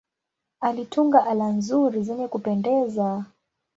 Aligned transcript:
Alitunga 0.61 1.25
ala 1.27 1.47
nzuri 1.55 2.03
zenye 2.03 2.27
kupendeza. 2.27 3.25